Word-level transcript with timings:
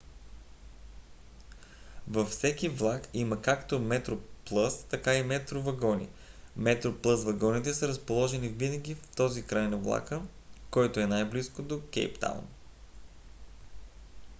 във 2.09 2.27
всеки 2.29 2.69
влак 2.69 3.07
има 3.13 3.41
както 3.41 3.79
metroplus 3.79 4.83
така 4.89 5.15
и 5.15 5.23
metro 5.23 5.57
вагони; 5.61 6.09
metroplus 6.59 7.25
вагоните 7.25 7.73
са 7.73 7.87
разположени 7.87 8.49
винаги 8.49 8.95
в 8.95 9.07
този 9.15 9.45
край 9.45 9.67
на 9.67 9.77
влака 9.77 10.21
който 10.71 10.99
е 10.99 11.07
най-близо 11.07 11.61
до 11.61 11.81
кейптаун 11.81 12.47